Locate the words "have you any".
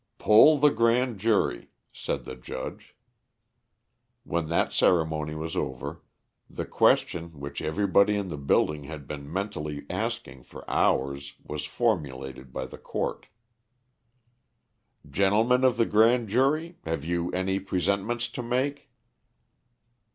16.83-17.59